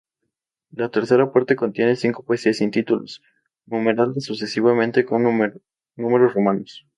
La 0.71 0.89
"Parte 0.89 1.07
Tercera"contiene 1.15 1.95
cinco 1.95 2.23
poesías 2.25 2.57
sin 2.57 2.71
títulos, 2.71 3.21
numeradas 3.67 4.23
sucesivamente 4.23 5.05
con 5.05 5.21
números 5.21 6.33
romanos. 6.33 6.87